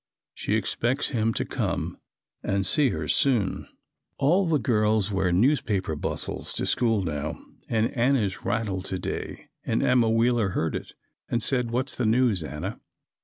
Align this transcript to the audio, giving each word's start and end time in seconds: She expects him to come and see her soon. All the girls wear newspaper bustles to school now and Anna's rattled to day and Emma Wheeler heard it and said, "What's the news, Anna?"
She 0.33 0.55
expects 0.55 1.09
him 1.09 1.31
to 1.35 1.45
come 1.45 1.99
and 2.41 2.65
see 2.65 2.89
her 2.89 3.07
soon. 3.07 3.67
All 4.17 4.47
the 4.47 4.57
girls 4.57 5.11
wear 5.11 5.31
newspaper 5.31 5.95
bustles 5.95 6.55
to 6.55 6.65
school 6.65 7.03
now 7.03 7.39
and 7.69 7.95
Anna's 7.95 8.43
rattled 8.43 8.85
to 8.85 8.97
day 8.97 9.49
and 9.63 9.83
Emma 9.83 10.09
Wheeler 10.09 10.49
heard 10.57 10.73
it 10.73 10.95
and 11.29 11.43
said, 11.43 11.69
"What's 11.69 11.95
the 11.95 12.07
news, 12.07 12.41
Anna?" 12.43 12.79